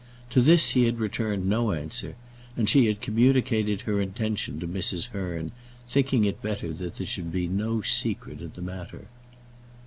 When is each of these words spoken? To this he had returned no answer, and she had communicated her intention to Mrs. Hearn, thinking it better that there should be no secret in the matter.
To 0.31 0.41
this 0.41 0.71
he 0.71 0.85
had 0.85 0.97
returned 0.99 1.47
no 1.47 1.73
answer, 1.73 2.15
and 2.57 2.67
she 2.67 2.87
had 2.87 3.01
communicated 3.01 3.81
her 3.81 4.01
intention 4.01 4.59
to 4.59 4.67
Mrs. 4.67 5.09
Hearn, 5.09 5.51
thinking 5.87 6.25
it 6.25 6.41
better 6.41 6.73
that 6.73 6.95
there 6.95 7.05
should 7.05 7.31
be 7.31 7.47
no 7.47 7.83
secret 7.83 8.41
in 8.41 8.51
the 8.55 8.63
matter. 8.63 9.09